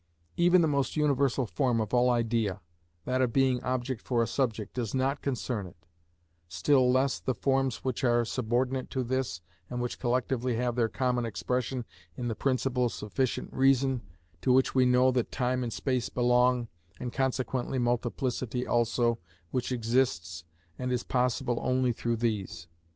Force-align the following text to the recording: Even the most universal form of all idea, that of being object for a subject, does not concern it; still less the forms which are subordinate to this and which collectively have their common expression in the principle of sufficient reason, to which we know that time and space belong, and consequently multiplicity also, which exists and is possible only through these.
Even 0.35 0.61
the 0.63 0.67
most 0.67 0.97
universal 0.97 1.45
form 1.45 1.79
of 1.79 1.93
all 1.93 2.09
idea, 2.09 2.59
that 3.05 3.21
of 3.21 3.31
being 3.31 3.61
object 3.63 4.01
for 4.01 4.23
a 4.23 4.27
subject, 4.27 4.73
does 4.73 4.95
not 4.95 5.21
concern 5.21 5.67
it; 5.67 5.77
still 6.47 6.91
less 6.91 7.19
the 7.19 7.35
forms 7.35 7.83
which 7.83 8.03
are 8.03 8.25
subordinate 8.25 8.89
to 8.89 9.03
this 9.03 9.41
and 9.69 9.79
which 9.79 9.99
collectively 9.99 10.55
have 10.55 10.75
their 10.75 10.89
common 10.89 11.23
expression 11.23 11.85
in 12.17 12.27
the 12.29 12.33
principle 12.33 12.85
of 12.85 12.91
sufficient 12.93 13.53
reason, 13.53 14.01
to 14.41 14.51
which 14.51 14.73
we 14.73 14.87
know 14.87 15.11
that 15.11 15.31
time 15.31 15.61
and 15.61 15.71
space 15.71 16.09
belong, 16.09 16.67
and 16.99 17.13
consequently 17.13 17.77
multiplicity 17.77 18.65
also, 18.65 19.19
which 19.51 19.71
exists 19.71 20.43
and 20.79 20.91
is 20.91 21.03
possible 21.03 21.59
only 21.61 21.91
through 21.91 22.15
these. 22.15 22.65